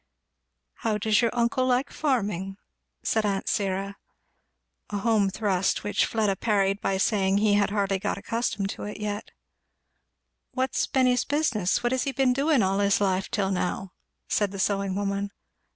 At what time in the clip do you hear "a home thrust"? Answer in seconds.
4.89-5.83